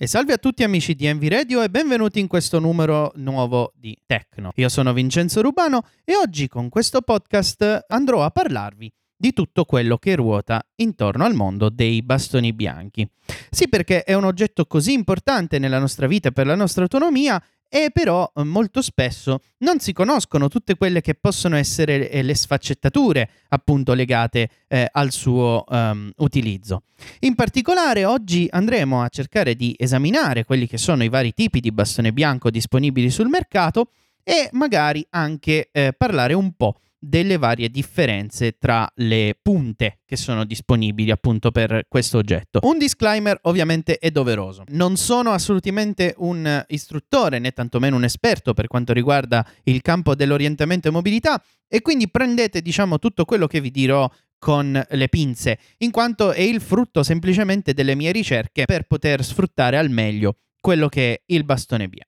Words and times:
E 0.00 0.06
salve 0.06 0.32
a 0.32 0.38
tutti 0.38 0.62
amici 0.62 0.94
di 0.94 1.06
Envy 1.06 1.26
Radio 1.26 1.60
e 1.60 1.70
benvenuti 1.70 2.20
in 2.20 2.28
questo 2.28 2.60
numero 2.60 3.10
nuovo 3.16 3.72
di 3.74 3.98
Tecno. 4.06 4.52
Io 4.54 4.68
sono 4.68 4.92
Vincenzo 4.92 5.42
Rubano 5.42 5.82
e 6.04 6.14
oggi 6.14 6.46
con 6.46 6.68
questo 6.68 7.00
podcast 7.00 7.86
andrò 7.88 8.22
a 8.22 8.30
parlarvi 8.30 8.92
di 9.16 9.32
tutto 9.32 9.64
quello 9.64 9.98
che 9.98 10.14
ruota 10.14 10.64
intorno 10.76 11.24
al 11.24 11.34
mondo 11.34 11.68
dei 11.68 12.00
bastoni 12.02 12.52
bianchi. 12.52 13.10
Sì, 13.50 13.68
perché 13.68 14.04
è 14.04 14.14
un 14.14 14.22
oggetto 14.22 14.66
così 14.66 14.92
importante 14.92 15.58
nella 15.58 15.80
nostra 15.80 16.06
vita 16.06 16.28
e 16.28 16.32
per 16.32 16.46
la 16.46 16.54
nostra 16.54 16.84
autonomia 16.84 17.42
e 17.68 17.90
però 17.92 18.30
eh, 18.34 18.42
molto 18.44 18.80
spesso 18.80 19.40
non 19.58 19.78
si 19.78 19.92
conoscono 19.92 20.48
tutte 20.48 20.76
quelle 20.76 21.00
che 21.00 21.14
possono 21.14 21.56
essere 21.56 22.10
eh, 22.10 22.22
le 22.22 22.34
sfaccettature 22.34 23.28
appunto 23.48 23.92
legate 23.92 24.48
eh, 24.68 24.88
al 24.90 25.10
suo 25.12 25.64
um, 25.68 26.10
utilizzo. 26.16 26.82
In 27.20 27.34
particolare 27.34 28.04
oggi 28.04 28.48
andremo 28.50 29.02
a 29.02 29.08
cercare 29.08 29.54
di 29.54 29.74
esaminare 29.78 30.44
quelli 30.44 30.66
che 30.66 30.78
sono 30.78 31.04
i 31.04 31.08
vari 31.08 31.34
tipi 31.34 31.60
di 31.60 31.70
bastone 31.70 32.12
bianco 32.12 32.50
disponibili 32.50 33.10
sul 33.10 33.28
mercato 33.28 33.90
e 34.22 34.48
magari 34.52 35.06
anche 35.10 35.68
eh, 35.72 35.92
parlare 35.96 36.34
un 36.34 36.52
po' 36.52 36.80
delle 36.98 37.36
varie 37.36 37.68
differenze 37.70 38.56
tra 38.58 38.90
le 38.96 39.38
punte 39.40 40.00
che 40.04 40.16
sono 40.16 40.44
disponibili 40.44 41.10
appunto 41.10 41.50
per 41.50 41.84
questo 41.88 42.18
oggetto. 42.18 42.60
Un 42.62 42.78
disclaimer 42.78 43.38
ovviamente 43.42 43.98
è 43.98 44.10
doveroso. 44.10 44.64
Non 44.68 44.96
sono 44.96 45.30
assolutamente 45.30 46.14
un 46.18 46.64
istruttore 46.68 47.38
né 47.38 47.52
tantomeno 47.52 47.96
un 47.96 48.04
esperto 48.04 48.54
per 48.54 48.66
quanto 48.66 48.92
riguarda 48.92 49.46
il 49.64 49.80
campo 49.82 50.14
dell'orientamento 50.14 50.88
e 50.88 50.90
mobilità 50.90 51.42
e 51.68 51.82
quindi 51.82 52.10
prendete 52.10 52.60
diciamo 52.60 52.98
tutto 52.98 53.24
quello 53.24 53.46
che 53.46 53.60
vi 53.60 53.70
dirò 53.70 54.10
con 54.38 54.80
le 54.88 55.08
pinze, 55.08 55.58
in 55.78 55.90
quanto 55.90 56.30
è 56.32 56.40
il 56.40 56.60
frutto 56.60 57.02
semplicemente 57.02 57.74
delle 57.74 57.94
mie 57.96 58.12
ricerche 58.12 58.64
per 58.66 58.84
poter 58.86 59.24
sfruttare 59.24 59.76
al 59.76 59.90
meglio 59.90 60.36
quello 60.60 60.88
che 60.88 61.14
è 61.14 61.20
il 61.26 61.44
bastone 61.44 61.88
bianco. 61.88 62.07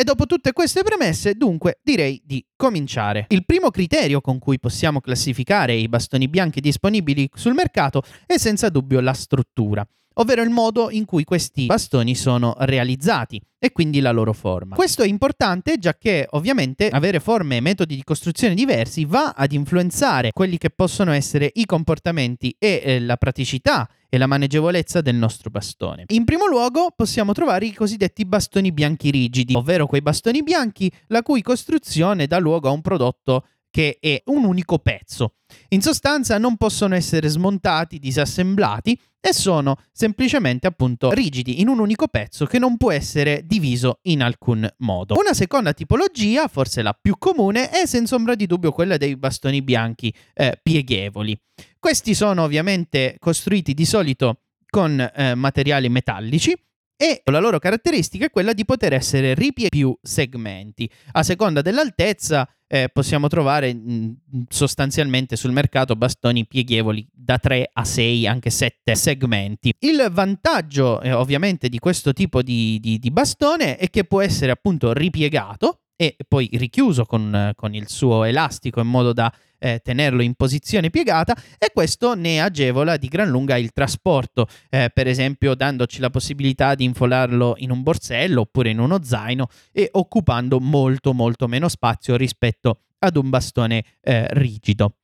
E 0.00 0.02
dopo 0.02 0.24
tutte 0.24 0.54
queste 0.54 0.82
premesse, 0.82 1.34
dunque, 1.34 1.78
direi 1.82 2.22
di 2.24 2.42
cominciare. 2.56 3.26
Il 3.28 3.44
primo 3.44 3.68
criterio 3.70 4.22
con 4.22 4.38
cui 4.38 4.58
possiamo 4.58 4.98
classificare 5.02 5.74
i 5.74 5.90
bastoni 5.90 6.26
bianchi 6.26 6.62
disponibili 6.62 7.28
sul 7.34 7.52
mercato 7.52 8.02
è 8.24 8.38
senza 8.38 8.70
dubbio 8.70 9.00
la 9.00 9.12
struttura 9.12 9.86
ovvero 10.14 10.42
il 10.42 10.50
modo 10.50 10.90
in 10.90 11.04
cui 11.04 11.24
questi 11.24 11.66
bastoni 11.66 12.14
sono 12.14 12.54
realizzati 12.58 13.40
e 13.58 13.72
quindi 13.72 14.00
la 14.00 14.10
loro 14.10 14.32
forma. 14.32 14.74
Questo 14.74 15.02
è 15.02 15.06
importante 15.06 15.78
già 15.78 15.94
che 15.96 16.26
ovviamente 16.30 16.88
avere 16.88 17.20
forme 17.20 17.56
e 17.56 17.60
metodi 17.60 17.94
di 17.94 18.04
costruzione 18.04 18.54
diversi 18.54 19.04
va 19.04 19.32
ad 19.36 19.52
influenzare 19.52 20.32
quelli 20.32 20.58
che 20.58 20.70
possono 20.70 21.12
essere 21.12 21.50
i 21.54 21.64
comportamenti 21.64 22.54
e 22.58 22.82
eh, 22.82 23.00
la 23.00 23.16
praticità 23.16 23.88
e 24.10 24.18
la 24.18 24.26
maneggevolezza 24.26 25.00
del 25.00 25.14
nostro 25.14 25.48
bastone. 25.48 26.04
In 26.08 26.24
primo 26.24 26.46
luogo 26.46 26.92
possiamo 26.94 27.32
trovare 27.32 27.66
i 27.66 27.72
cosiddetti 27.72 28.26
bastoni 28.26 28.72
bianchi 28.72 29.10
rigidi, 29.10 29.54
ovvero 29.54 29.86
quei 29.86 30.02
bastoni 30.02 30.42
bianchi 30.42 30.92
la 31.06 31.22
cui 31.22 31.40
costruzione 31.40 32.26
dà 32.26 32.38
luogo 32.38 32.68
a 32.68 32.72
un 32.72 32.82
prodotto 32.82 33.46
che 33.70 33.98
è 34.00 34.20
un 34.26 34.44
unico 34.44 34.78
pezzo. 34.78 35.34
In 35.68 35.80
sostanza 35.80 36.38
non 36.38 36.56
possono 36.56 36.94
essere 36.94 37.28
smontati, 37.28 37.98
disassemblati 37.98 38.98
e 39.20 39.32
sono 39.32 39.76
semplicemente 39.92 40.66
appunto 40.66 41.12
rigidi 41.12 41.60
in 41.60 41.68
un 41.68 41.78
unico 41.78 42.08
pezzo 42.08 42.46
che 42.46 42.58
non 42.58 42.76
può 42.76 42.90
essere 42.90 43.42
diviso 43.44 43.98
in 44.02 44.22
alcun 44.22 44.68
modo. 44.78 45.16
Una 45.18 45.34
seconda 45.34 45.72
tipologia, 45.72 46.48
forse 46.48 46.82
la 46.82 46.96
più 46.98 47.16
comune, 47.18 47.68
è 47.68 47.86
senza 47.86 48.14
ombra 48.14 48.34
di 48.34 48.46
dubbio 48.46 48.72
quella 48.72 48.96
dei 48.96 49.16
bastoni 49.16 49.62
bianchi 49.62 50.12
eh, 50.34 50.58
pieghevoli. 50.62 51.38
Questi 51.78 52.14
sono 52.14 52.42
ovviamente 52.42 53.16
costruiti 53.18 53.74
di 53.74 53.84
solito 53.84 54.42
con 54.68 54.98
eh, 55.00 55.34
materiali 55.34 55.88
metallici 55.88 56.56
e 56.96 57.22
la 57.24 57.38
loro 57.38 57.58
caratteristica 57.58 58.26
è 58.26 58.30
quella 58.30 58.52
di 58.52 58.64
poter 58.64 58.92
essere 58.92 59.34
ripiegati 59.34 59.78
più 59.78 59.96
segmenti. 60.02 60.90
A 61.12 61.22
seconda 61.22 61.62
dell'altezza 61.62 62.46
eh, 62.72 62.88
possiamo 62.88 63.26
trovare 63.26 63.74
mh, 63.74 64.44
sostanzialmente 64.48 65.34
sul 65.34 65.50
mercato 65.50 65.96
bastoni 65.96 66.46
pieghevoli 66.46 67.04
da 67.12 67.36
3 67.36 67.68
a 67.72 67.84
6, 67.84 68.28
anche 68.28 68.50
7 68.50 68.94
segmenti. 68.94 69.74
Il 69.80 70.08
vantaggio 70.12 71.00
eh, 71.00 71.12
ovviamente 71.12 71.68
di 71.68 71.80
questo 71.80 72.12
tipo 72.12 72.42
di, 72.42 72.78
di, 72.80 73.00
di 73.00 73.10
bastone 73.10 73.76
è 73.76 73.90
che 73.90 74.04
può 74.04 74.20
essere 74.20 74.52
appunto 74.52 74.92
ripiegato 74.92 75.80
e 75.96 76.16
poi 76.28 76.48
richiuso 76.52 77.04
con, 77.04 77.50
con 77.56 77.74
il 77.74 77.88
suo 77.88 78.22
elastico 78.22 78.80
in 78.80 78.86
modo 78.86 79.12
da 79.12 79.32
eh, 79.60 79.80
tenerlo 79.82 80.22
in 80.22 80.34
posizione 80.34 80.90
piegata 80.90 81.36
e 81.58 81.70
questo 81.72 82.14
ne 82.14 82.40
agevola 82.40 82.96
di 82.96 83.06
gran 83.06 83.28
lunga 83.28 83.56
il 83.56 83.70
trasporto, 83.72 84.48
eh, 84.68 84.90
per 84.92 85.06
esempio 85.06 85.54
dandoci 85.54 86.00
la 86.00 86.10
possibilità 86.10 86.74
di 86.74 86.84
infolarlo 86.84 87.54
in 87.58 87.70
un 87.70 87.82
borsello 87.82 88.40
oppure 88.40 88.70
in 88.70 88.80
uno 88.80 89.02
zaino 89.04 89.48
e 89.70 89.88
occupando 89.92 90.58
molto 90.58 91.12
molto 91.12 91.46
meno 91.46 91.68
spazio 91.68 92.16
rispetto 92.16 92.80
ad 92.98 93.16
un 93.16 93.30
bastone 93.30 93.84
eh, 94.00 94.26
rigido. 94.30 94.96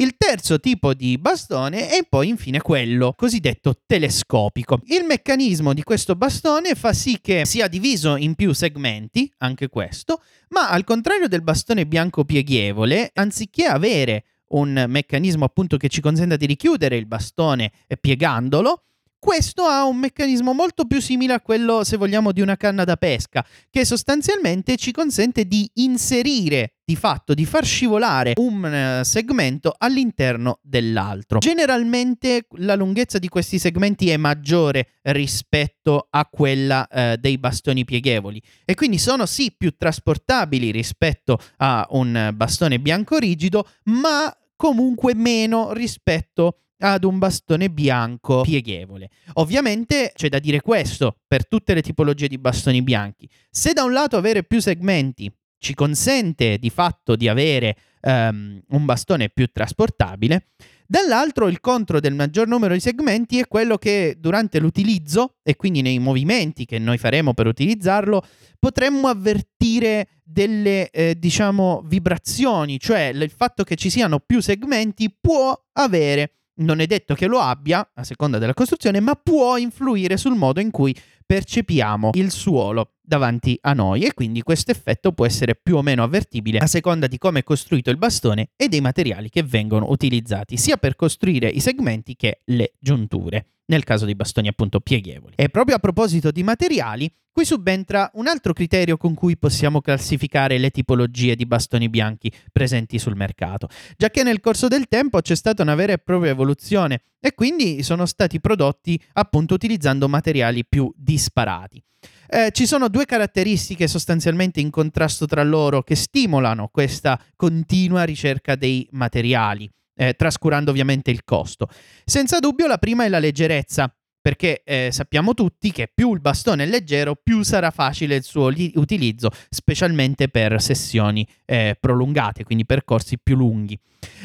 Il 0.00 0.14
terzo 0.16 0.60
tipo 0.60 0.94
di 0.94 1.18
bastone 1.18 1.88
è 1.88 2.06
poi 2.08 2.28
infine 2.28 2.60
quello 2.60 3.14
cosiddetto 3.16 3.80
telescopico. 3.84 4.78
Il 4.84 5.02
meccanismo 5.02 5.74
di 5.74 5.82
questo 5.82 6.14
bastone 6.14 6.76
fa 6.76 6.92
sì 6.92 7.18
che 7.20 7.44
sia 7.44 7.66
diviso 7.66 8.14
in 8.14 8.36
più 8.36 8.52
segmenti, 8.52 9.28
anche 9.38 9.68
questo, 9.68 10.22
ma 10.50 10.70
al 10.70 10.84
contrario 10.84 11.26
del 11.26 11.42
bastone 11.42 11.84
bianco 11.84 12.24
pieghevole, 12.24 13.10
anziché 13.12 13.64
avere 13.64 14.24
un 14.50 14.84
meccanismo 14.86 15.44
appunto 15.44 15.76
che 15.76 15.88
ci 15.88 16.00
consenta 16.00 16.36
di 16.36 16.46
richiudere 16.46 16.96
il 16.96 17.06
bastone 17.06 17.72
piegandolo, 18.00 18.84
questo 19.18 19.64
ha 19.64 19.84
un 19.84 19.96
meccanismo 19.96 20.52
molto 20.52 20.84
più 20.84 21.00
simile 21.00 21.32
a 21.32 21.40
quello, 21.40 21.82
se 21.84 21.96
vogliamo, 21.96 22.32
di 22.32 22.40
una 22.40 22.56
canna 22.56 22.84
da 22.84 22.96
pesca, 22.96 23.44
che 23.70 23.84
sostanzialmente 23.84 24.76
ci 24.76 24.92
consente 24.92 25.44
di 25.44 25.68
inserire, 25.74 26.76
di 26.84 26.96
fatto, 26.96 27.34
di 27.34 27.44
far 27.44 27.64
scivolare 27.64 28.34
un 28.36 29.00
uh, 29.00 29.04
segmento 29.04 29.74
all'interno 29.76 30.60
dell'altro. 30.62 31.38
Generalmente 31.40 32.46
la 32.58 32.74
lunghezza 32.74 33.18
di 33.18 33.28
questi 33.28 33.58
segmenti 33.58 34.08
è 34.08 34.16
maggiore 34.16 34.92
rispetto 35.02 36.06
a 36.10 36.24
quella 36.26 36.86
uh, 36.90 37.16
dei 37.16 37.38
bastoni 37.38 37.84
pieghevoli 37.84 38.40
e 38.64 38.74
quindi 38.74 38.98
sono 38.98 39.26
sì 39.26 39.52
più 39.56 39.74
trasportabili 39.76 40.70
rispetto 40.70 41.38
a 41.56 41.86
un 41.90 42.30
bastone 42.34 42.78
bianco 42.78 43.18
rigido, 43.18 43.68
ma 43.84 44.32
comunque 44.56 45.14
meno 45.14 45.72
rispetto 45.72 46.46
a 46.46 46.54
ad 46.78 47.04
un 47.04 47.18
bastone 47.18 47.70
bianco 47.70 48.42
pieghevole. 48.42 49.10
Ovviamente 49.34 50.12
c'è 50.14 50.28
da 50.28 50.38
dire 50.38 50.60
questo 50.60 51.18
per 51.26 51.46
tutte 51.46 51.74
le 51.74 51.82
tipologie 51.82 52.28
di 52.28 52.38
bastoni 52.38 52.82
bianchi. 52.82 53.28
Se 53.50 53.72
da 53.72 53.82
un 53.82 53.92
lato 53.92 54.16
avere 54.16 54.44
più 54.44 54.60
segmenti 54.60 55.32
ci 55.58 55.74
consente 55.74 56.58
di 56.58 56.70
fatto 56.70 57.16
di 57.16 57.28
avere 57.28 57.76
um, 58.02 58.60
un 58.68 58.84
bastone 58.84 59.28
più 59.28 59.48
trasportabile, 59.50 60.46
dall'altro 60.86 61.48
il 61.48 61.60
contro 61.60 61.98
del 61.98 62.14
maggior 62.14 62.46
numero 62.46 62.74
di 62.74 62.80
segmenti 62.80 63.40
è 63.40 63.48
quello 63.48 63.76
che 63.76 64.16
durante 64.18 64.60
l'utilizzo 64.60 65.34
e 65.42 65.56
quindi 65.56 65.82
nei 65.82 65.98
movimenti 65.98 66.64
che 66.64 66.78
noi 66.78 66.96
faremo 66.96 67.34
per 67.34 67.46
utilizzarlo 67.46 68.24
potremmo 68.58 69.08
avvertire 69.08 70.20
delle 70.22 70.90
eh, 70.90 71.18
diciamo 71.18 71.82
vibrazioni, 71.86 72.78
cioè 72.78 73.10
il 73.12 73.30
fatto 73.30 73.64
che 73.64 73.76
ci 73.76 73.90
siano 73.90 74.20
più 74.20 74.40
segmenti 74.40 75.14
può 75.20 75.58
avere 75.72 76.37
non 76.58 76.80
è 76.80 76.86
detto 76.86 77.14
che 77.14 77.26
lo 77.26 77.40
abbia, 77.40 77.90
a 77.94 78.04
seconda 78.04 78.38
della 78.38 78.54
costruzione, 78.54 79.00
ma 79.00 79.14
può 79.14 79.56
influire 79.56 80.16
sul 80.16 80.36
modo 80.36 80.60
in 80.60 80.70
cui 80.70 80.96
percepiamo 81.26 82.10
il 82.14 82.30
suolo 82.30 82.94
davanti 83.02 83.58
a 83.60 83.74
noi 83.74 84.04
e 84.04 84.14
quindi 84.14 84.42
questo 84.42 84.70
effetto 84.70 85.12
può 85.12 85.26
essere 85.26 85.54
più 85.54 85.76
o 85.76 85.82
meno 85.82 86.02
avvertibile 86.02 86.58
a 86.58 86.66
seconda 86.66 87.06
di 87.06 87.18
come 87.18 87.40
è 87.40 87.42
costruito 87.42 87.90
il 87.90 87.98
bastone 87.98 88.50
e 88.56 88.68
dei 88.68 88.80
materiali 88.80 89.28
che 89.28 89.42
vengono 89.42 89.90
utilizzati 89.90 90.56
sia 90.56 90.78
per 90.78 90.96
costruire 90.96 91.48
i 91.48 91.60
segmenti 91.60 92.16
che 92.16 92.40
le 92.46 92.74
giunture 92.78 93.57
nel 93.68 93.84
caso 93.84 94.04
dei 94.04 94.14
bastoni 94.14 94.48
appunto 94.48 94.80
pieghevoli. 94.80 95.34
E 95.36 95.48
proprio 95.48 95.76
a 95.76 95.78
proposito 95.78 96.30
di 96.30 96.42
materiali, 96.42 97.10
qui 97.32 97.44
subentra 97.44 98.10
un 98.14 98.26
altro 98.26 98.52
criterio 98.52 98.96
con 98.96 99.14
cui 99.14 99.36
possiamo 99.36 99.80
classificare 99.80 100.58
le 100.58 100.70
tipologie 100.70 101.36
di 101.36 101.46
bastoni 101.46 101.88
bianchi 101.88 102.32
presenti 102.50 102.98
sul 102.98 103.14
mercato, 103.14 103.68
già 103.96 104.10
che 104.10 104.22
nel 104.22 104.40
corso 104.40 104.68
del 104.68 104.88
tempo 104.88 105.20
c'è 105.20 105.36
stata 105.36 105.62
una 105.62 105.74
vera 105.74 105.92
e 105.92 105.98
propria 105.98 106.32
evoluzione 106.32 107.02
e 107.20 107.34
quindi 107.34 107.82
sono 107.82 108.06
stati 108.06 108.40
prodotti 108.40 109.00
appunto 109.14 109.54
utilizzando 109.54 110.08
materiali 110.08 110.66
più 110.66 110.92
disparati. 110.96 111.82
Eh, 112.30 112.50
ci 112.52 112.66
sono 112.66 112.88
due 112.88 113.06
caratteristiche 113.06 113.86
sostanzialmente 113.86 114.60
in 114.60 114.70
contrasto 114.70 115.26
tra 115.26 115.42
loro 115.42 115.82
che 115.82 115.94
stimolano 115.94 116.68
questa 116.68 117.20
continua 117.36 118.04
ricerca 118.04 118.54
dei 118.54 118.86
materiali 118.92 119.70
eh, 119.98 120.14
trascurando 120.14 120.70
ovviamente 120.70 121.10
il 121.10 121.24
costo. 121.24 121.68
Senza 122.04 122.38
dubbio 122.38 122.68
la 122.68 122.78
prima 122.78 123.04
è 123.04 123.08
la 123.08 123.18
leggerezza, 123.18 123.92
perché 124.28 124.60
eh, 124.62 124.90
sappiamo 124.92 125.32
tutti 125.32 125.72
che 125.72 125.90
più 125.92 126.12
il 126.12 126.20
bastone 126.20 126.64
è 126.64 126.66
leggero, 126.66 127.14
più 127.14 127.42
sarà 127.42 127.70
facile 127.70 128.16
il 128.16 128.24
suo 128.24 128.48
li- 128.48 128.70
utilizzo, 128.74 129.30
specialmente 129.48 130.28
per 130.28 130.60
sessioni 130.60 131.26
eh, 131.46 131.78
prolungate, 131.80 132.44
quindi 132.44 132.66
percorsi 132.66 133.18
più 133.18 133.36
lunghi. 133.36 133.80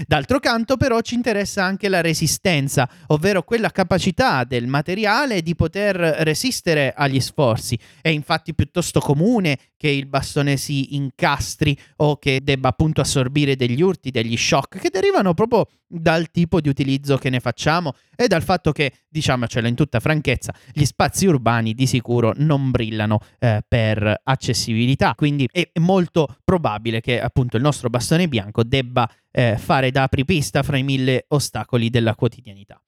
D'altro 0.06 0.40
canto 0.40 0.76
però 0.76 1.00
ci 1.00 1.16
interessa 1.16 1.64
anche 1.64 1.88
la 1.88 2.02
resistenza, 2.02 2.88
ovvero 3.08 3.44
quella 3.44 3.70
capacità 3.70 4.44
del 4.44 4.68
materiale 4.68 5.42
di 5.42 5.56
poter 5.56 5.96
resistere 5.96 6.94
agli 6.96 7.22
sforzi. 7.22 7.80
È 8.02 8.10
infatti 8.10 8.54
piuttosto 8.54 9.00
comune 9.00 9.58
che 9.78 9.90
il 9.90 10.06
bastone 10.06 10.58
si 10.58 10.96
incastri 10.96 11.78
o 11.98 12.18
che 12.18 12.42
debba 12.44 12.70
appunto 12.70 13.02
assorbire 13.02 13.56
degli 13.56 13.82
urti, 13.82 14.12
degli 14.12 14.38
shock 14.38 14.80
che 14.80 14.90
derivano 14.90 15.34
proprio 15.34 15.68
dal 15.94 16.32
tipo 16.32 16.60
di 16.60 16.70
utilizzo 16.70 17.18
che 17.18 17.30
ne 17.30 17.40
facciamo 17.40 17.94
e 18.16 18.28
dal 18.28 18.44
fatto 18.44 18.72
che, 18.72 18.92
diciamocelo 19.08 19.68
in 19.68 19.76
tutta 19.76 20.00
franchezza, 20.00 20.54
gli 20.72 20.86
spazi 20.86 21.26
urbani 21.26 21.74
di 21.74 21.86
sicuro 21.86 22.34
non 22.38 22.72
brillano 22.72 23.20
eh, 23.40 23.64
per 23.68 24.22
accessibilità, 24.24 25.14
quindi 25.16 25.48
è 25.52 25.70
molto 25.80 26.38
probabile 26.44 27.02
che 27.02 27.22
appunto 27.22 27.58
il 27.58 27.64
nostro 27.64 27.90
bastone 27.90 28.28
bianco 28.28 28.64
debba 28.64 29.10
eh, 29.32 29.58
fare 29.58 29.92
da 29.92 30.04
apripista 30.04 30.64
fra 30.64 30.78
i 30.78 30.84
mille 30.84 31.26
ostacoli 31.30 31.90
della 31.90 32.16
quotidianità. 32.16 32.82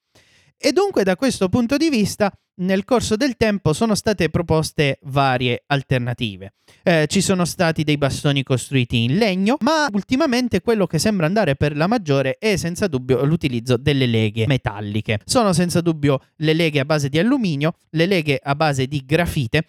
E 0.58 0.72
dunque 0.72 1.04
da 1.04 1.16
questo 1.16 1.50
punto 1.50 1.78
di 1.78 1.90
vista 1.90 2.32
nel 2.58 2.86
corso 2.86 3.18
del 3.18 3.36
tempo 3.36 3.74
sono 3.74 3.96
state 3.96 4.30
proposte 4.30 5.00
varie 5.04 5.64
alternative. 5.68 6.54
Eh, 6.84 7.06
ci 7.08 7.22
sono 7.22 7.44
stati 7.44 7.84
dei 7.84 7.98
bastoni 7.98 8.44
costruiti 8.44 9.04
in 9.04 9.18
legno, 9.18 9.58
ma 9.60 9.88
ultimamente 9.92 10.62
quello 10.62 10.88
che 10.88 10.98
sembra 10.98 11.26
andare 11.26 11.56
per 11.56 11.76
la 11.76 11.88
maggiore 11.88 12.38
è 12.40 12.56
senza 12.56 12.88
dubbio 12.88 13.26
l'utilizzo 13.26 13.76
delle 13.76 14.06
leghe 14.06 14.48
metalliche. 14.48 15.20
Sono 15.26 15.52
senza 15.52 15.82
dubbio 15.82 16.22
le 16.38 16.54
leghe 16.54 16.80
a 16.80 16.86
base 16.86 17.10
di 17.10 17.20
alluminio, 17.20 17.74
le 17.90 18.06
leghe 18.06 18.40
a 18.42 18.56
base 18.56 18.88
di 18.88 19.04
grafite 19.06 19.66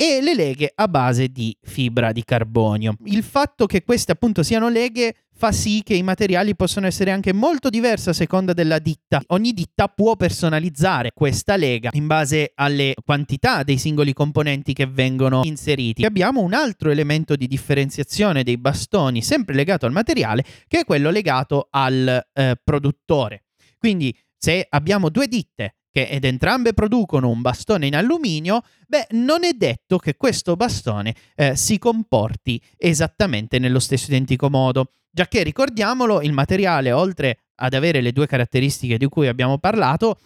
e 0.00 0.22
le 0.22 0.34
leghe 0.34 0.72
a 0.74 0.88
base 0.88 1.28
di 1.28 1.54
fibra 1.60 2.10
di 2.10 2.24
carbonio. 2.24 2.94
Il 3.04 3.22
fatto 3.22 3.66
che 3.66 3.84
queste 3.84 4.12
appunto 4.12 4.42
siano 4.42 4.70
leghe 4.70 5.26
fa 5.30 5.52
sì 5.52 5.82
che 5.84 5.92
i 5.92 6.02
materiali 6.02 6.56
possano 6.56 6.86
essere 6.86 7.10
anche 7.10 7.34
molto 7.34 7.68
diversi 7.68 8.08
a 8.08 8.14
seconda 8.14 8.54
della 8.54 8.78
ditta. 8.78 9.20
Ogni 9.26 9.52
ditta 9.52 9.88
può 9.88 10.16
personalizzare 10.16 11.10
questa 11.12 11.56
lega 11.56 11.90
in 11.92 12.06
base 12.06 12.52
alle 12.54 12.94
quantità 13.04 13.62
dei 13.62 13.76
singoli 13.76 14.14
componenti 14.14 14.72
che 14.72 14.86
vengono 14.86 15.42
inseriti. 15.44 16.06
Abbiamo 16.06 16.40
un 16.40 16.54
altro 16.54 16.88
elemento 16.88 17.36
di 17.36 17.46
differenziazione 17.46 18.42
dei 18.42 18.56
bastoni, 18.56 19.20
sempre 19.20 19.54
legato 19.54 19.84
al 19.84 19.92
materiale, 19.92 20.46
che 20.66 20.80
è 20.80 20.84
quello 20.84 21.10
legato 21.10 21.68
al 21.68 22.26
eh, 22.32 22.58
produttore. 22.64 23.44
Quindi 23.76 24.18
se 24.34 24.66
abbiamo 24.66 25.10
due 25.10 25.26
ditte 25.26 25.74
che 25.90 26.08
ed 26.08 26.24
entrambe 26.24 26.72
producono 26.72 27.28
un 27.28 27.40
bastone 27.40 27.86
in 27.86 27.96
alluminio, 27.96 28.62
beh, 28.86 29.08
non 29.10 29.44
è 29.44 29.52
detto 29.52 29.98
che 29.98 30.16
questo 30.16 30.56
bastone 30.56 31.14
eh, 31.34 31.56
si 31.56 31.78
comporti 31.78 32.60
esattamente 32.76 33.58
nello 33.58 33.80
stesso 33.80 34.06
identico 34.06 34.48
modo, 34.48 34.92
già 35.10 35.26
che 35.26 35.42
ricordiamolo, 35.42 36.22
il 36.22 36.32
materiale, 36.32 36.92
oltre 36.92 37.38
ad 37.56 37.74
avere 37.74 38.00
le 38.00 38.12
due 38.12 38.26
caratteristiche 38.26 38.96
di 38.96 39.06
cui 39.06 39.26
abbiamo 39.26 39.58
parlato, 39.58 40.18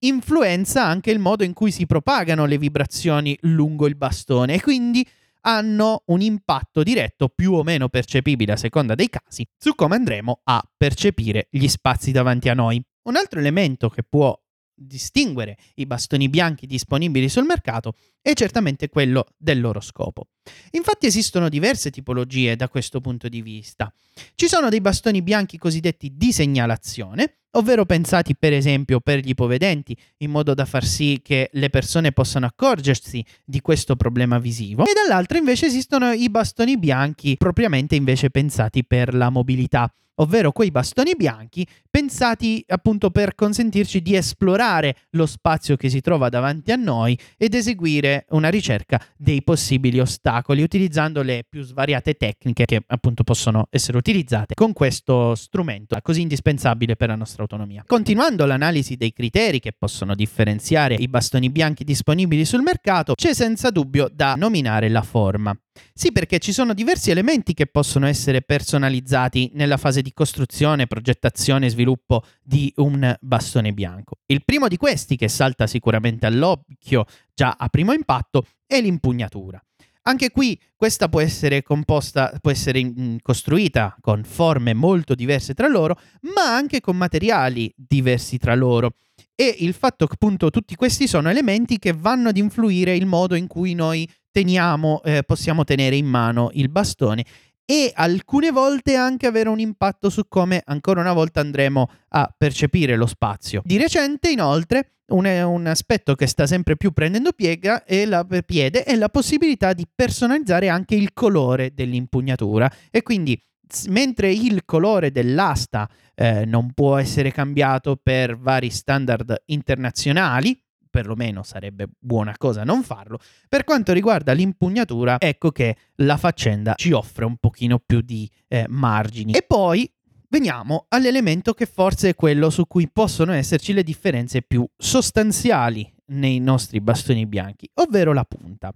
influenza 0.00 0.84
anche 0.84 1.10
il 1.10 1.18
modo 1.18 1.44
in 1.44 1.52
cui 1.52 1.70
si 1.70 1.86
propagano 1.86 2.46
le 2.46 2.58
vibrazioni 2.58 3.36
lungo 3.42 3.86
il 3.86 3.96
bastone 3.96 4.54
e 4.54 4.60
quindi 4.60 5.06
hanno 5.42 6.02
un 6.06 6.20
impatto 6.20 6.82
diretto 6.82 7.28
più 7.28 7.54
o 7.54 7.62
meno 7.62 7.88
percepibile 7.88 8.52
a 8.52 8.56
seconda 8.56 8.94
dei 8.94 9.08
casi 9.08 9.46
su 9.56 9.74
come 9.74 9.96
andremo 9.96 10.40
a 10.44 10.62
percepire 10.76 11.48
gli 11.50 11.66
spazi 11.68 12.12
davanti 12.12 12.48
a 12.48 12.54
noi. 12.54 12.82
Un 13.02 13.16
altro 13.16 13.40
elemento 13.40 13.88
che 13.88 14.02
può 14.02 14.38
distinguere 14.80 15.58
i 15.74 15.86
bastoni 15.86 16.28
bianchi 16.28 16.66
disponibili 16.66 17.28
sul 17.28 17.44
mercato 17.44 17.94
è 18.22 18.32
certamente 18.34 18.88
quello 18.88 19.26
del 19.36 19.60
loro 19.60 19.80
scopo. 19.80 20.28
Infatti 20.72 21.06
esistono 21.06 21.48
diverse 21.48 21.90
tipologie 21.90 22.56
da 22.56 22.68
questo 22.68 23.00
punto 23.00 23.28
di 23.28 23.42
vista. 23.42 23.92
Ci 24.34 24.48
sono 24.48 24.68
dei 24.68 24.80
bastoni 24.80 25.22
bianchi 25.22 25.58
cosiddetti 25.58 26.12
di 26.16 26.32
segnalazione, 26.32 27.38
ovvero 27.52 27.84
pensati 27.84 28.36
per 28.36 28.52
esempio 28.52 29.00
per 29.00 29.20
gli 29.20 29.30
ipovedenti, 29.30 29.96
in 30.18 30.30
modo 30.30 30.54
da 30.54 30.64
far 30.64 30.84
sì 30.84 31.20
che 31.22 31.50
le 31.52 31.70
persone 31.70 32.12
possano 32.12 32.46
accorgersi 32.46 33.24
di 33.44 33.60
questo 33.60 33.96
problema 33.96 34.38
visivo, 34.38 34.84
e 34.84 34.92
dall'altro 34.94 35.38
invece 35.38 35.66
esistono 35.66 36.12
i 36.12 36.28
bastoni 36.30 36.78
bianchi 36.78 37.36
propriamente 37.36 37.96
invece 37.96 38.30
pensati 38.30 38.84
per 38.84 39.14
la 39.14 39.30
mobilità, 39.30 39.92
ovvero 40.20 40.52
quei 40.52 40.70
bastoni 40.70 41.16
bianchi 41.16 41.66
pensati 41.90 42.62
appunto 42.68 43.10
per 43.10 43.34
consentirci 43.34 44.00
di 44.00 44.14
esplorare 44.14 44.96
lo 45.10 45.26
spazio 45.26 45.76
che 45.76 45.88
si 45.88 46.00
trova 46.00 46.28
davanti 46.28 46.72
a 46.72 46.76
noi 46.76 47.18
ed 47.36 47.54
eseguire 47.54 48.09
una 48.30 48.48
ricerca 48.48 49.00
dei 49.16 49.42
possibili 49.42 50.00
ostacoli 50.00 50.62
utilizzando 50.62 51.22
le 51.22 51.44
più 51.48 51.62
svariate 51.62 52.14
tecniche 52.14 52.64
che 52.64 52.82
appunto 52.86 53.24
possono 53.24 53.66
essere 53.70 53.98
utilizzate 53.98 54.54
con 54.54 54.72
questo 54.72 55.34
strumento 55.34 55.96
così 56.02 56.20
indispensabile 56.22 56.96
per 56.96 57.08
la 57.08 57.16
nostra 57.16 57.42
autonomia. 57.42 57.84
Continuando 57.86 58.46
l'analisi 58.46 58.96
dei 58.96 59.12
criteri 59.12 59.60
che 59.60 59.72
possono 59.76 60.14
differenziare 60.14 60.94
i 60.94 61.08
bastoni 61.08 61.50
bianchi 61.50 61.84
disponibili 61.84 62.44
sul 62.44 62.62
mercato, 62.62 63.14
c'è 63.14 63.34
senza 63.34 63.70
dubbio 63.70 64.08
da 64.12 64.34
nominare 64.34 64.88
la 64.88 65.02
forma. 65.02 65.56
Sì, 65.92 66.12
perché 66.12 66.38
ci 66.38 66.52
sono 66.52 66.74
diversi 66.74 67.10
elementi 67.10 67.54
che 67.54 67.66
possono 67.66 68.06
essere 68.06 68.42
personalizzati 68.42 69.50
nella 69.54 69.76
fase 69.76 70.02
di 70.02 70.12
costruzione, 70.12 70.86
progettazione 70.86 71.66
e 71.66 71.70
sviluppo 71.70 72.24
di 72.42 72.72
un 72.76 73.16
bastone 73.20 73.72
bianco. 73.72 74.18
Il 74.26 74.44
primo 74.44 74.68
di 74.68 74.76
questi, 74.76 75.16
che 75.16 75.28
salta 75.28 75.66
sicuramente 75.66 76.26
all'occhio 76.26 77.04
già 77.34 77.56
a 77.58 77.68
primo 77.68 77.92
impatto, 77.92 78.46
è 78.66 78.80
l'impugnatura. 78.80 79.62
Anche 80.02 80.30
qui 80.30 80.58
questa 80.76 81.08
può 81.08 81.20
essere 81.20 81.62
composta, 81.62 82.32
può 82.40 82.50
essere 82.50 83.18
costruita 83.20 83.94
con 84.00 84.24
forme 84.24 84.72
molto 84.72 85.14
diverse 85.14 85.52
tra 85.52 85.68
loro, 85.68 85.98
ma 86.34 86.54
anche 86.54 86.80
con 86.80 86.96
materiali 86.96 87.72
diversi 87.76 88.38
tra 88.38 88.54
loro. 88.54 88.94
E 89.34 89.56
il 89.58 89.74
fatto 89.74 90.06
che 90.06 90.14
appunto 90.14 90.50
tutti 90.50 90.74
questi 90.74 91.06
sono 91.06 91.28
elementi 91.28 91.78
che 91.78 91.92
vanno 91.92 92.30
ad 92.30 92.38
influire 92.38 92.96
il 92.96 93.06
modo 93.06 93.34
in 93.34 93.46
cui 93.46 93.74
noi 93.74 94.08
teniamo, 94.30 95.02
eh, 95.02 95.22
possiamo 95.24 95.64
tenere 95.64 95.96
in 95.96 96.06
mano 96.06 96.50
il 96.54 96.68
bastone 96.68 97.24
e 97.64 97.92
alcune 97.94 98.50
volte 98.50 98.96
anche 98.96 99.26
avere 99.26 99.48
un 99.48 99.60
impatto 99.60 100.10
su 100.10 100.26
come 100.26 100.60
ancora 100.64 101.00
una 101.00 101.12
volta 101.12 101.40
andremo 101.40 101.88
a 102.08 102.34
percepire 102.36 102.96
lo 102.96 103.06
spazio. 103.06 103.62
Di 103.64 103.78
recente, 103.78 104.30
inoltre, 104.30 104.94
un, 105.10 105.26
un 105.26 105.66
aspetto 105.66 106.14
che 106.14 106.26
sta 106.26 106.46
sempre 106.46 106.76
più 106.76 106.90
prendendo 106.90 107.32
piega 107.32 107.84
è 107.84 108.04
la, 108.06 108.26
piede 108.44 108.82
è 108.82 108.96
la 108.96 109.08
possibilità 109.08 109.72
di 109.72 109.86
personalizzare 109.92 110.68
anche 110.68 110.94
il 110.94 111.12
colore 111.12 111.72
dell'impugnatura 111.72 112.68
e 112.90 113.02
quindi 113.02 113.40
mentre 113.88 114.32
il 114.32 114.64
colore 114.64 115.12
dell'asta 115.12 115.88
eh, 116.14 116.44
non 116.44 116.72
può 116.72 116.96
essere 116.96 117.30
cambiato 117.30 117.96
per 118.02 118.36
vari 118.36 118.70
standard 118.70 119.42
internazionali, 119.46 120.60
perlomeno 120.90 121.42
sarebbe 121.42 121.88
buona 121.98 122.34
cosa 122.36 122.64
non 122.64 122.82
farlo. 122.82 123.18
Per 123.48 123.64
quanto 123.64 123.92
riguarda 123.92 124.32
l'impugnatura, 124.32 125.16
ecco 125.18 125.50
che 125.50 125.76
la 125.96 126.16
faccenda 126.16 126.74
ci 126.74 126.92
offre 126.92 127.24
un 127.24 127.36
pochino 127.36 127.78
più 127.78 128.00
di 128.00 128.28
eh, 128.48 128.66
margini. 128.68 129.32
E 129.32 129.42
poi 129.42 129.90
veniamo 130.28 130.86
all'elemento 130.88 131.54
che 131.54 131.66
forse 131.66 132.10
è 132.10 132.14
quello 132.14 132.50
su 132.50 132.66
cui 132.66 132.88
possono 132.90 133.32
esserci 133.32 133.72
le 133.72 133.82
differenze 133.82 134.42
più 134.42 134.66
sostanziali 134.76 135.90
nei 136.06 136.40
nostri 136.40 136.80
bastoni 136.80 137.26
bianchi, 137.26 137.70
ovvero 137.74 138.12
la 138.12 138.24
punta. 138.24 138.72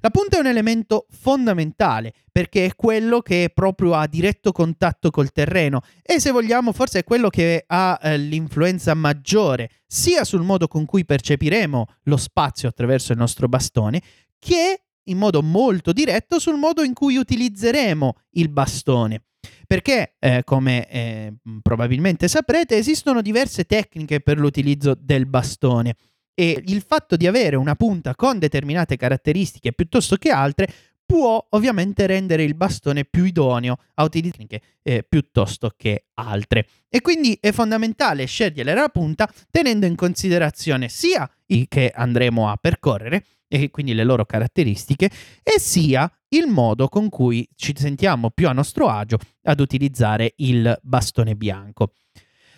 La 0.00 0.10
punta 0.10 0.36
è 0.36 0.40
un 0.40 0.46
elemento 0.46 1.06
fondamentale 1.10 2.12
perché 2.30 2.66
è 2.66 2.74
quello 2.74 3.20
che 3.20 3.44
è 3.44 3.50
proprio 3.50 3.94
a 3.94 4.06
diretto 4.06 4.52
contatto 4.52 5.10
col 5.10 5.32
terreno 5.32 5.80
e 6.02 6.20
se 6.20 6.30
vogliamo 6.30 6.72
forse 6.72 7.00
è 7.00 7.04
quello 7.04 7.28
che 7.28 7.64
ha 7.66 7.98
eh, 8.02 8.18
l'influenza 8.18 8.94
maggiore 8.94 9.70
sia 9.86 10.24
sul 10.24 10.42
modo 10.42 10.66
con 10.68 10.84
cui 10.84 11.04
percepiremo 11.04 11.86
lo 12.04 12.16
spazio 12.16 12.68
attraverso 12.68 13.12
il 13.12 13.18
nostro 13.18 13.48
bastone 13.48 14.02
che 14.38 14.82
in 15.04 15.18
modo 15.18 15.42
molto 15.42 15.92
diretto 15.92 16.38
sul 16.38 16.56
modo 16.56 16.82
in 16.82 16.94
cui 16.94 17.16
utilizzeremo 17.16 18.14
il 18.32 18.48
bastone. 18.48 19.22
Perché, 19.66 20.14
eh, 20.18 20.42
come 20.44 20.88
eh, 20.88 21.32
probabilmente 21.62 22.28
saprete, 22.28 22.76
esistono 22.76 23.22
diverse 23.22 23.64
tecniche 23.64 24.20
per 24.20 24.38
l'utilizzo 24.38 24.94
del 24.96 25.26
bastone 25.26 25.96
e 26.34 26.62
il 26.66 26.82
fatto 26.86 27.16
di 27.16 27.26
avere 27.26 27.56
una 27.56 27.74
punta 27.74 28.14
con 28.14 28.38
determinate 28.38 28.96
caratteristiche 28.96 29.72
piuttosto 29.72 30.16
che 30.16 30.30
altre 30.30 30.66
può 31.04 31.44
ovviamente 31.50 32.06
rendere 32.06 32.42
il 32.42 32.54
bastone 32.54 33.04
più 33.04 33.24
idoneo 33.24 33.76
a 33.94 34.02
utilizzare 34.02 34.62
eh, 34.82 35.04
piuttosto 35.06 35.74
che 35.76 36.06
altre. 36.14 36.66
E 36.88 37.02
quindi 37.02 37.36
è 37.38 37.52
fondamentale 37.52 38.24
scegliere 38.24 38.72
la 38.72 38.88
punta 38.88 39.30
tenendo 39.50 39.84
in 39.84 39.94
considerazione 39.94 40.88
sia 40.88 41.28
i 41.48 41.66
che 41.68 41.92
andremo 41.94 42.48
a 42.48 42.56
percorrere 42.56 43.24
e 43.46 43.70
quindi 43.70 43.92
le 43.92 44.04
loro 44.04 44.24
caratteristiche 44.24 45.10
e 45.42 45.60
sia 45.60 46.10
il 46.28 46.46
modo 46.46 46.88
con 46.88 47.10
cui 47.10 47.46
ci 47.54 47.74
sentiamo 47.76 48.30
più 48.30 48.48
a 48.48 48.52
nostro 48.52 48.88
agio 48.88 49.18
ad 49.42 49.60
utilizzare 49.60 50.32
il 50.36 50.78
bastone 50.80 51.34
bianco. 51.36 51.92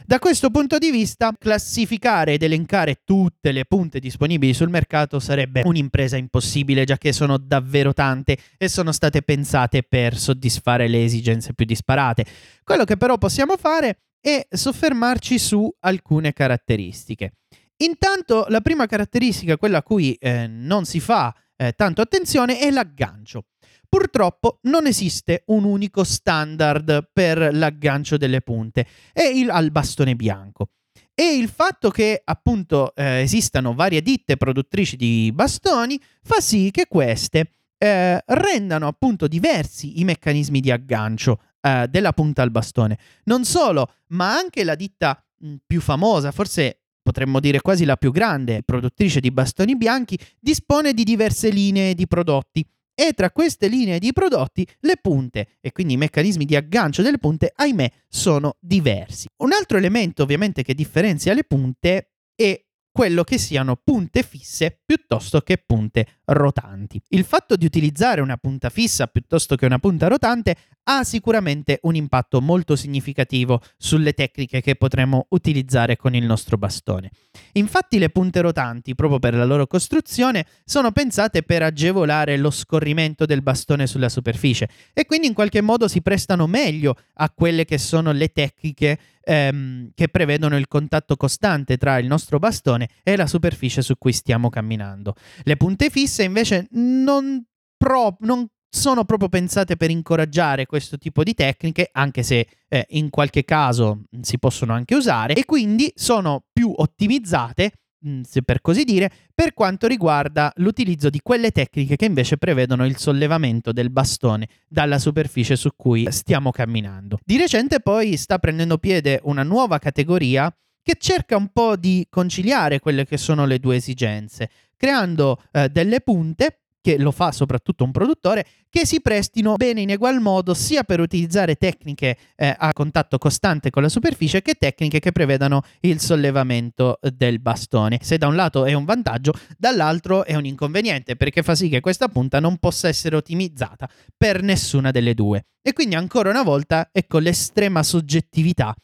Da 0.06 0.18
questo 0.18 0.50
punto 0.50 0.76
di 0.76 0.90
vista, 0.90 1.32
classificare 1.38 2.34
ed 2.34 2.42
elencare 2.42 3.00
tutte 3.04 3.52
le 3.52 3.64
punte 3.64 4.00
disponibili 4.00 4.52
sul 4.52 4.68
mercato 4.68 5.18
sarebbe 5.18 5.62
un'impresa 5.64 6.18
impossibile, 6.18 6.84
già 6.84 6.98
che 6.98 7.10
sono 7.10 7.38
davvero 7.38 7.94
tante 7.94 8.36
e 8.58 8.68
sono 8.68 8.92
state 8.92 9.22
pensate 9.22 9.82
per 9.82 10.18
soddisfare 10.18 10.88
le 10.88 11.04
esigenze 11.04 11.54
più 11.54 11.64
disparate. 11.64 12.26
Quello 12.62 12.84
che 12.84 12.98
però 12.98 13.16
possiamo 13.16 13.56
fare 13.56 14.00
è 14.20 14.46
soffermarci 14.46 15.38
su 15.38 15.74
alcune 15.80 16.34
caratteristiche. 16.34 17.36
Intanto, 17.78 18.44
la 18.50 18.60
prima 18.60 18.84
caratteristica, 18.84 19.56
quella 19.56 19.78
a 19.78 19.82
cui 19.82 20.12
eh, 20.20 20.46
non 20.46 20.84
si 20.84 21.00
fa 21.00 21.34
eh, 21.56 21.72
tanto 21.72 22.02
attenzione, 22.02 22.58
è 22.58 22.70
l'aggancio. 22.70 23.46
Purtroppo 23.94 24.58
non 24.62 24.88
esiste 24.88 25.44
un 25.46 25.62
unico 25.62 26.02
standard 26.02 27.10
per 27.12 27.54
l'aggancio 27.54 28.16
delle 28.16 28.40
punte 28.40 28.88
e 29.12 29.38
il, 29.38 29.48
al 29.48 29.70
bastone 29.70 30.16
bianco. 30.16 30.70
E 31.14 31.36
il 31.36 31.48
fatto 31.48 31.90
che 31.90 32.20
appunto 32.24 32.92
eh, 32.96 33.20
esistano 33.20 33.72
varie 33.72 34.02
ditte 34.02 34.36
produttrici 34.36 34.96
di 34.96 35.30
bastoni 35.32 35.96
fa 36.24 36.40
sì 36.40 36.72
che 36.72 36.88
queste 36.88 37.52
eh, 37.78 38.20
rendano 38.26 38.88
appunto 38.88 39.28
diversi 39.28 40.00
i 40.00 40.04
meccanismi 40.04 40.58
di 40.58 40.72
aggancio 40.72 41.40
eh, 41.60 41.86
della 41.88 42.12
punta 42.12 42.42
al 42.42 42.50
bastone. 42.50 42.98
Non 43.26 43.44
solo, 43.44 43.92
ma 44.08 44.34
anche 44.34 44.64
la 44.64 44.74
ditta 44.74 45.24
mh, 45.38 45.54
più 45.64 45.80
famosa, 45.80 46.32
forse 46.32 46.80
potremmo 47.00 47.38
dire 47.38 47.60
quasi 47.60 47.84
la 47.84 47.96
più 47.96 48.10
grande 48.10 48.64
produttrice 48.64 49.20
di 49.20 49.30
bastoni 49.30 49.76
bianchi, 49.76 50.18
dispone 50.40 50.92
di 50.94 51.04
diverse 51.04 51.48
linee 51.48 51.94
di 51.94 52.08
prodotti 52.08 52.66
e 52.94 53.12
tra 53.12 53.30
queste 53.30 53.68
linee 53.68 53.98
di 53.98 54.12
prodotti 54.12 54.66
le 54.80 54.96
punte 54.96 55.56
e 55.60 55.72
quindi 55.72 55.94
i 55.94 55.98
meccanismi 55.98 56.44
di 56.44 56.56
aggancio 56.56 57.02
delle 57.02 57.18
punte, 57.18 57.52
ahimè, 57.54 57.90
sono 58.08 58.56
diversi. 58.60 59.28
Un 59.38 59.52
altro 59.52 59.76
elemento 59.76 60.22
ovviamente 60.22 60.62
che 60.62 60.74
differenzia 60.74 61.34
le 61.34 61.44
punte 61.44 62.12
è 62.34 62.64
quello 62.90 63.24
che 63.24 63.38
siano 63.38 63.74
punte 63.74 64.22
fisse 64.22 64.80
piuttosto 64.84 65.40
che 65.40 65.58
punte 65.58 66.20
rotanti. 66.26 67.00
Il 67.08 67.24
fatto 67.24 67.56
di 67.56 67.64
utilizzare 67.64 68.20
una 68.20 68.36
punta 68.36 68.70
fissa 68.70 69.06
piuttosto 69.06 69.56
che 69.56 69.66
una 69.66 69.78
punta 69.78 70.08
rotante 70.08 70.56
ha 70.84 71.04
sicuramente 71.04 71.78
un 71.82 71.94
impatto 71.94 72.40
molto 72.40 72.76
significativo 72.76 73.60
sulle 73.76 74.12
tecniche 74.12 74.60
che 74.60 74.76
potremo 74.76 75.26
utilizzare 75.30 75.96
con 75.96 76.14
il 76.14 76.24
nostro 76.24 76.56
bastone. 76.56 77.10
Infatti 77.52 77.98
le 77.98 78.10
punte 78.10 78.40
rotanti, 78.40 78.94
proprio 78.94 79.18
per 79.18 79.34
la 79.34 79.44
loro 79.44 79.66
costruzione, 79.66 80.46
sono 80.64 80.92
pensate 80.92 81.42
per 81.42 81.62
agevolare 81.62 82.36
lo 82.36 82.50
scorrimento 82.50 83.24
del 83.24 83.42
bastone 83.42 83.86
sulla 83.86 84.08
superficie 84.08 84.68
e 84.92 85.06
quindi 85.06 85.26
in 85.26 85.34
qualche 85.34 85.60
modo 85.60 85.88
si 85.88 86.02
prestano 86.02 86.46
meglio 86.46 86.96
a 87.14 87.30
quelle 87.30 87.64
che 87.64 87.78
sono 87.78 88.12
le 88.12 88.28
tecniche 88.28 88.98
ehm, 89.24 89.90
che 89.94 90.08
prevedono 90.08 90.56
il 90.56 90.68
contatto 90.68 91.16
costante 91.16 91.76
tra 91.76 91.98
il 91.98 92.06
nostro 92.06 92.38
bastone 92.38 92.88
e 93.02 93.16
la 93.16 93.26
superficie 93.26 93.82
su 93.82 93.96
cui 93.96 94.12
stiamo 94.12 94.50
camminando. 94.50 95.14
Le 95.42 95.56
punte 95.56 95.90
fisse 95.90 96.13
invece 96.22 96.68
non, 96.70 97.44
pro- 97.76 98.16
non 98.20 98.46
sono 98.68 99.04
proprio 99.04 99.28
pensate 99.28 99.76
per 99.76 99.90
incoraggiare 99.90 100.66
questo 100.66 100.98
tipo 100.98 101.22
di 101.22 101.34
tecniche, 101.34 101.88
anche 101.92 102.22
se 102.22 102.46
eh, 102.68 102.86
in 102.90 103.10
qualche 103.10 103.44
caso 103.44 104.04
si 104.20 104.38
possono 104.38 104.72
anche 104.72 104.94
usare, 104.94 105.34
e 105.34 105.44
quindi 105.44 105.92
sono 105.94 106.44
più 106.52 106.72
ottimizzate 106.74 107.72
Mm, 108.06 108.20
se 108.20 108.42
per 108.42 108.60
così 108.60 108.84
dire, 108.84 109.10
per 109.34 109.54
quanto 109.54 109.86
riguarda 109.86 110.52
l'utilizzo 110.56 111.08
di 111.08 111.20
quelle 111.22 111.52
tecniche 111.52 111.96
che 111.96 112.04
invece 112.04 112.36
prevedono 112.36 112.84
il 112.84 112.98
sollevamento 112.98 113.72
del 113.72 113.88
bastone 113.90 114.46
dalla 114.68 114.98
superficie 114.98 115.56
su 115.56 115.70
cui 115.74 116.06
stiamo 116.10 116.50
camminando. 116.50 117.18
Di 117.24 117.38
recente 117.38 117.80
poi 117.80 118.18
sta 118.18 118.38
prendendo 118.38 118.76
piede 118.76 119.20
una 119.24 119.42
nuova 119.42 119.78
categoria 119.78 120.54
che 120.84 120.96
cerca 120.98 121.36
un 121.36 121.48
po' 121.48 121.76
di 121.76 122.06
conciliare 122.10 122.78
quelle 122.78 123.06
che 123.06 123.16
sono 123.16 123.46
le 123.46 123.58
due 123.58 123.76
esigenze, 123.76 124.50
creando 124.76 125.42
eh, 125.50 125.70
delle 125.70 126.02
punte 126.02 126.58
che 126.84 126.98
lo 126.98 127.12
fa 127.12 127.32
soprattutto 127.32 127.82
un 127.82 127.92
produttore, 127.92 128.44
che 128.68 128.84
si 128.84 129.00
prestino 129.00 129.54
bene 129.54 129.80
in 129.80 129.88
egual 129.88 130.20
modo 130.20 130.52
sia 130.52 130.82
per 130.82 131.00
utilizzare 131.00 131.54
tecniche 131.54 132.18
eh, 132.36 132.54
a 132.58 132.74
contatto 132.74 133.16
costante 133.16 133.70
con 133.70 133.80
la 133.80 133.88
superficie 133.88 134.42
che 134.42 134.52
tecniche 134.52 135.00
che 135.00 135.10
prevedano 135.10 135.62
il 135.80 135.98
sollevamento 135.98 136.98
del 137.16 137.40
bastone. 137.40 138.00
Se 138.02 138.18
da 138.18 138.26
un 138.26 138.36
lato 138.36 138.66
è 138.66 138.74
un 138.74 138.84
vantaggio, 138.84 139.32
dall'altro 139.56 140.26
è 140.26 140.34
un 140.34 140.44
inconveniente 140.44 141.16
perché 141.16 141.42
fa 141.42 141.54
sì 141.54 141.70
che 141.70 141.80
questa 141.80 142.08
punta 142.08 142.38
non 142.38 142.58
possa 142.58 142.88
essere 142.88 143.16
ottimizzata 143.16 143.88
per 144.14 144.42
nessuna 144.42 144.90
delle 144.90 145.14
due. 145.14 145.46
E 145.62 145.72
quindi 145.72 145.94
ancora 145.94 146.28
una 146.28 146.42
volta 146.42 146.90
ecco 146.92 147.16
l'estrema 147.16 147.82
soggettività 147.82 148.74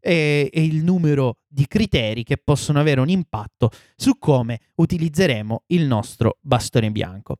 e, 0.00 0.48
e 0.52 0.64
il 0.64 0.82
numero 0.82 1.38
di 1.46 1.66
criteri 1.66 2.24
che 2.24 2.36
possono 2.36 2.80
avere 2.80 3.00
un 3.00 3.08
impatto 3.08 3.70
su 3.96 4.18
come 4.18 4.60
utilizzeremo 4.76 5.64
il 5.68 5.86
nostro 5.86 6.38
bastone 6.40 6.90
bianco. 6.90 7.38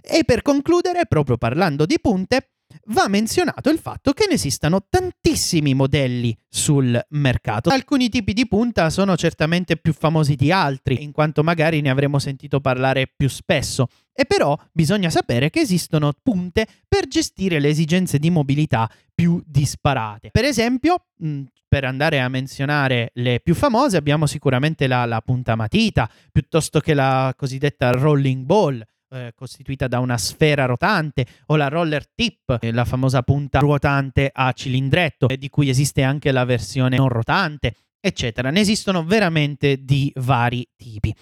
E 0.00 0.24
per 0.24 0.42
concludere, 0.42 1.06
proprio 1.06 1.36
parlando 1.36 1.84
di 1.86 1.98
punte, 2.00 2.50
va 2.86 3.08
menzionato 3.08 3.70
il 3.70 3.78
fatto 3.78 4.12
che 4.12 4.26
ne 4.28 4.34
esistano 4.34 4.86
tantissimi 4.88 5.74
modelli 5.74 6.36
sul 6.48 7.00
mercato. 7.10 7.70
Alcuni 7.70 8.08
tipi 8.08 8.32
di 8.32 8.46
punta 8.46 8.90
sono 8.90 9.16
certamente 9.16 9.76
più 9.76 9.92
famosi 9.92 10.34
di 10.34 10.52
altri, 10.52 11.02
in 11.02 11.12
quanto 11.12 11.42
magari 11.42 11.80
ne 11.80 11.90
avremo 11.90 12.18
sentito 12.18 12.60
parlare 12.60 13.12
più 13.14 13.28
spesso, 13.28 13.88
e 14.12 14.24
però 14.24 14.58
bisogna 14.72 15.10
sapere 15.10 15.50
che 15.50 15.60
esistono 15.60 16.12
punte 16.22 16.66
per 16.88 17.06
gestire 17.06 17.60
le 17.60 17.68
esigenze 17.68 18.18
di 18.18 18.30
mobilità 18.30 18.90
più 19.14 19.42
disparate. 19.44 20.30
Per 20.30 20.44
esempio, 20.44 21.06
mh, 21.16 21.42
per 21.68 21.84
andare 21.84 22.20
a 22.20 22.28
menzionare 22.28 23.10
le 23.14 23.40
più 23.40 23.54
famose, 23.54 23.96
abbiamo 23.96 24.26
sicuramente 24.26 24.86
la, 24.86 25.04
la 25.04 25.20
punta 25.20 25.56
matita, 25.56 26.08
piuttosto 26.30 26.80
che 26.80 26.94
la 26.94 27.34
cosiddetta 27.36 27.90
rolling 27.90 28.44
ball, 28.44 28.82
eh, 29.10 29.32
costituita 29.34 29.88
da 29.88 29.98
una 29.98 30.18
sfera 30.18 30.66
rotante, 30.66 31.26
o 31.46 31.56
la 31.56 31.68
roller 31.68 32.06
tip, 32.14 32.58
la 32.60 32.84
famosa 32.84 33.22
punta 33.22 33.58
ruotante 33.58 34.30
a 34.32 34.52
cilindretto, 34.52 35.26
di 35.26 35.48
cui 35.48 35.68
esiste 35.68 36.02
anche 36.02 36.32
la 36.32 36.44
versione 36.44 36.96
non 36.96 37.08
rotante, 37.08 37.74
eccetera. 38.00 38.50
Ne 38.50 38.60
esistono 38.60 39.04
veramente 39.04 39.84
di 39.84 40.12
vari 40.16 40.66
tipi 40.76 41.14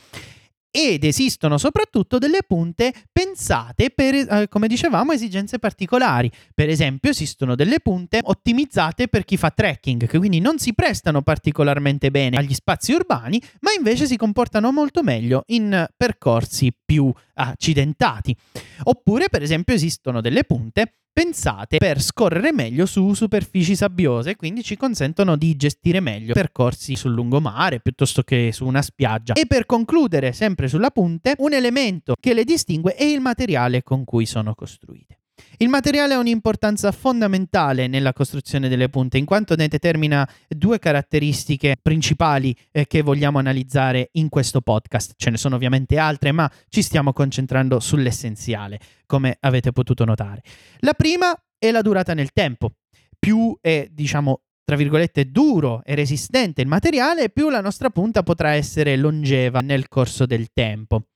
ed 0.76 1.04
esistono 1.04 1.56
soprattutto 1.56 2.18
delle 2.18 2.40
punte 2.44 2.92
pensate 3.12 3.90
per, 3.90 4.14
eh, 4.14 4.48
come 4.48 4.66
dicevamo, 4.66 5.12
esigenze 5.12 5.60
particolari. 5.60 6.28
Per 6.52 6.68
esempio, 6.68 7.10
esistono 7.10 7.54
delle 7.54 7.78
punte 7.78 8.18
ottimizzate 8.20 9.06
per 9.06 9.24
chi 9.24 9.36
fa 9.36 9.50
trekking, 9.50 10.08
che 10.08 10.18
quindi 10.18 10.40
non 10.40 10.58
si 10.58 10.74
prestano 10.74 11.22
particolarmente 11.22 12.10
bene 12.10 12.38
agli 12.38 12.54
spazi 12.54 12.92
urbani, 12.92 13.40
ma 13.60 13.70
invece 13.70 14.06
si 14.06 14.16
comportano 14.16 14.72
molto 14.72 15.04
meglio 15.04 15.44
in 15.46 15.86
percorsi 15.96 16.74
più 16.84 17.12
accidentati. 17.34 18.36
Oppure, 18.82 19.28
per 19.28 19.42
esempio, 19.42 19.74
esistono 19.74 20.20
delle 20.20 20.42
punte 20.42 20.92
pensate 21.14 21.78
per 21.78 22.02
scorrere 22.02 22.52
meglio 22.52 22.86
su 22.86 23.14
superfici 23.14 23.76
sabbiose 23.76 24.30
e 24.30 24.36
quindi 24.36 24.64
ci 24.64 24.76
consentono 24.76 25.36
di 25.36 25.54
gestire 25.56 26.00
meglio 26.00 26.34
percorsi 26.34 26.96
sul 26.96 27.12
lungomare 27.12 27.80
piuttosto 27.80 28.22
che 28.22 28.50
su 28.52 28.66
una 28.66 28.82
spiaggia. 28.82 29.34
E 29.34 29.46
per 29.46 29.64
concludere, 29.64 30.32
sempre 30.32 30.66
sulla 30.66 30.90
punte, 30.90 31.36
un 31.38 31.52
elemento 31.52 32.16
che 32.18 32.34
le 32.34 32.44
distingue 32.44 32.94
è 32.94 33.04
il 33.04 33.20
materiale 33.20 33.82
con 33.84 34.04
cui 34.04 34.26
sono 34.26 34.54
costruite. 34.54 35.20
Il 35.58 35.68
materiale 35.68 36.14
ha 36.14 36.18
un'importanza 36.18 36.90
fondamentale 36.92 37.86
nella 37.86 38.12
costruzione 38.12 38.68
delle 38.68 38.88
punte, 38.88 39.18
in 39.18 39.24
quanto 39.24 39.54
ne 39.56 39.68
determina 39.68 40.28
due 40.48 40.78
caratteristiche 40.78 41.76
principali 41.80 42.56
eh, 42.72 42.86
che 42.86 43.02
vogliamo 43.02 43.38
analizzare 43.38 44.10
in 44.12 44.28
questo 44.28 44.60
podcast. 44.60 45.14
Ce 45.16 45.30
ne 45.30 45.36
sono 45.36 45.56
ovviamente 45.56 45.98
altre, 45.98 46.32
ma 46.32 46.50
ci 46.68 46.82
stiamo 46.82 47.12
concentrando 47.12 47.80
sull'essenziale, 47.80 48.78
come 49.06 49.36
avete 49.40 49.72
potuto 49.72 50.04
notare. 50.04 50.42
La 50.78 50.94
prima 50.94 51.34
è 51.58 51.70
la 51.70 51.82
durata 51.82 52.14
nel 52.14 52.32
tempo. 52.32 52.72
Più 53.18 53.56
è, 53.60 53.88
diciamo, 53.90 54.42
tra 54.64 54.76
virgolette, 54.76 55.30
duro 55.30 55.82
e 55.84 55.94
resistente 55.94 56.62
il 56.62 56.68
materiale, 56.68 57.30
più 57.30 57.48
la 57.48 57.60
nostra 57.60 57.90
punta 57.90 58.22
potrà 58.22 58.52
essere 58.52 58.96
longeva 58.96 59.60
nel 59.60 59.88
corso 59.88 60.26
del 60.26 60.48
tempo. 60.52 61.06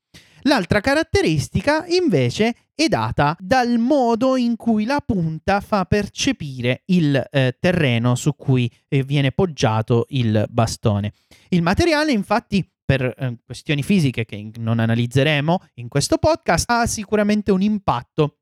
L'altra 0.42 0.80
caratteristica 0.80 1.85
invece 1.87 2.54
è 2.75 2.87
data 2.87 3.37
dal 3.40 3.78
modo 3.78 4.37
in 4.37 4.57
cui 4.57 4.85
la 4.85 5.02
punta 5.04 5.61
fa 5.61 5.85
percepire 5.85 6.83
il 6.87 7.26
eh, 7.30 7.57
terreno 7.59 8.14
su 8.14 8.37
cui 8.37 8.71
eh, 8.88 9.02
viene 9.02 9.33
poggiato 9.33 10.07
il 10.11 10.47
bastone. 10.49 11.12
Il 11.49 11.62
materiale 11.62 12.12
infatti 12.12 12.68
per 12.85 13.02
eh, 13.02 13.37
questioni 13.45 13.83
fisiche 13.83 14.25
che 14.25 14.50
non 14.59 14.78
analizzeremo 14.78 15.61
in 15.75 15.88
questo 15.88 16.18
podcast 16.18 16.71
ha 16.71 16.87
sicuramente 16.87 17.50
un 17.50 17.62
impatto 17.62 18.38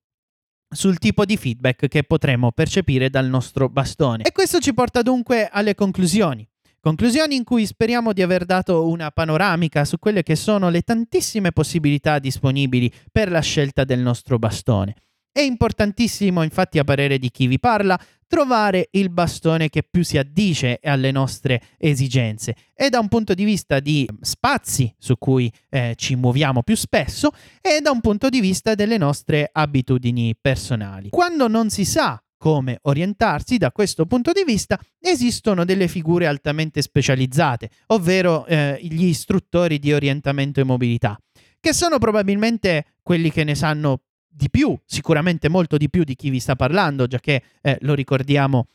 sul 0.69 0.99
tipo 0.99 1.25
di 1.25 1.37
feedback 1.37 1.89
che 1.89 2.05
potremo 2.05 2.53
percepire 2.53 3.09
dal 3.09 3.27
nostro 3.27 3.69
bastone. 3.69 4.25
E 4.25 4.33
questo 4.33 4.59
ci 4.59 4.75
porta 4.75 5.03
dunque 5.03 5.49
alle 5.51 5.75
conclusioni. 5.75 6.47
Conclusioni 6.87 7.35
in 7.35 7.43
cui 7.43 7.67
speriamo 7.67 8.13
di 8.13 8.23
aver 8.23 8.45
dato 8.45 8.87
una 8.87 9.11
panoramica 9.11 9.85
su 9.85 9.99
quelle 9.99 10.23
che 10.23 10.37
sono 10.37 10.69
le 10.69 10.83
tantissime 10.83 11.51
possibilità 11.51 12.21
disponibili 12.21 12.89
per 13.11 13.29
la 13.29 13.41
scelta 13.41 13.83
del 13.83 13.99
nostro 13.99 14.39
bastone. 14.39 14.95
È 15.33 15.41
importantissimo, 15.41 16.45
infatti, 16.45 16.79
a 16.79 16.85
parere 16.85 17.19
di 17.19 17.29
chi 17.33 17.49
vi 17.49 17.59
parla, 17.59 17.99
trovare 18.29 18.87
il 18.93 19.11
bastone 19.11 19.69
che 19.69 19.83
più 19.83 20.05
si 20.05 20.17
addice 20.17 20.79
alle 20.81 21.11
nostre 21.11 21.61
esigenze 21.77 22.55
e 22.73 22.89
da 22.89 23.01
un 23.01 23.09
punto 23.09 23.35
di 23.35 23.43
vista 23.43 23.81
di 23.81 24.09
spazi 24.21 24.95
su 24.97 25.19
cui 25.19 25.53
eh, 25.69 25.95
ci 25.97 26.15
muoviamo 26.15 26.63
più 26.63 26.77
spesso 26.77 27.33
e 27.61 27.81
da 27.81 27.91
un 27.91 28.01
punto 28.01 28.29
di 28.29 28.41
vista 28.41 28.77
delle 28.77 28.97
nostre 28.97 29.51
abitudini 29.53 30.37
personali. 30.41 31.09
Quando 31.09 31.49
non 31.49 31.69
si 31.69 31.85
sa 31.85 32.21
come 32.37 32.79
orientarsi 32.83 33.57
da 33.57 33.73
questo 33.73 34.07
punto 34.07 34.33
di 34.33 34.43
vista, 34.45 34.79
esistono 35.01 35.65
delle 35.65 35.89
figure 35.89 36.27
altamente 36.27 36.83
specializzate, 36.83 37.71
ovvero 37.89 38.47
eh, 38.47 38.79
gli 38.83 39.05
istruttori 39.05 39.79
di 39.79 39.93
orientamento 39.93 40.61
e 40.61 40.65
mobilità, 40.65 41.19
che 41.61 41.73
sono 41.73 41.99
probabilmente 41.99 42.97
quelli 43.03 43.31
che 43.31 43.45
ne 43.45 43.55
sanno 43.55 44.03
di 44.29 44.51
più, 44.51 44.79
sicuramente 44.85 45.49
molto 45.49 45.79
di 45.79 45.89
più 45.89 46.05
di 46.05 46.15
chi 46.15 46.29
vi 46.29 46.41
sta 46.41 46.57
parlando, 46.57 47.07
già 47.07 47.19
che 47.19 47.43
eh, 47.63 47.79
lo 47.81 47.95
ricordiamo 47.95 48.69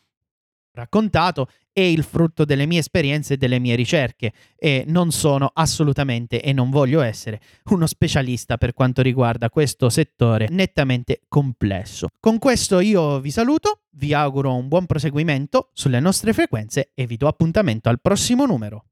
raccontato, 0.72 1.48
è 1.72 1.80
il 1.80 2.02
frutto 2.02 2.44
delle 2.44 2.66
mie 2.66 2.80
esperienze 2.80 3.34
e 3.34 3.36
delle 3.36 3.58
mie 3.58 3.74
ricerche 3.74 4.32
e 4.56 4.84
non 4.86 5.10
sono 5.10 5.50
assolutamente 5.52 6.42
e 6.42 6.52
non 6.52 6.70
voglio 6.70 7.00
essere 7.00 7.40
uno 7.70 7.86
specialista 7.86 8.58
per 8.58 8.74
quanto 8.74 9.00
riguarda 9.00 9.48
questo 9.48 9.88
settore 9.88 10.48
nettamente 10.50 11.22
complesso. 11.28 12.08
Con 12.20 12.38
questo 12.38 12.80
io 12.80 13.20
vi 13.20 13.30
saluto, 13.30 13.80
vi 13.92 14.12
auguro 14.12 14.54
un 14.54 14.68
buon 14.68 14.86
proseguimento 14.86 15.70
sulle 15.72 16.00
nostre 16.00 16.32
frequenze 16.32 16.90
e 16.94 17.06
vi 17.06 17.16
do 17.16 17.26
appuntamento 17.26 17.88
al 17.88 18.00
prossimo 18.00 18.44
numero. 18.44 18.84